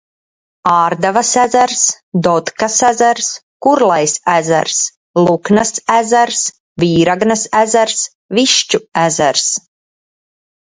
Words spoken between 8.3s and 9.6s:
Višķu ezers.